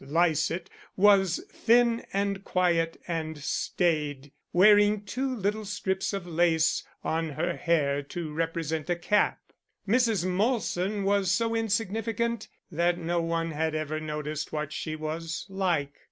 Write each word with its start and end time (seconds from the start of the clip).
Lycett 0.03 0.67
was 0.97 1.45
thin 1.53 2.03
and 2.11 2.43
quiet 2.43 2.97
and 3.07 3.37
staid, 3.37 4.31
wearing 4.51 5.03
two 5.03 5.29
little 5.35 5.63
strips 5.63 6.11
of 6.11 6.25
lace 6.25 6.81
on 7.03 7.33
her 7.33 7.55
hair 7.55 8.01
to 8.01 8.33
represent 8.33 8.89
a 8.89 8.95
cap; 8.95 9.39
Mrs. 9.87 10.25
Molson 10.25 11.03
was 11.03 11.31
so 11.31 11.53
insignificant 11.55 12.47
that 12.71 12.97
no 12.97 13.21
one 13.21 13.51
had 13.51 13.75
ever 13.75 13.99
noticed 13.99 14.51
what 14.51 14.73
she 14.73 14.95
was 14.95 15.45
like. 15.49 15.99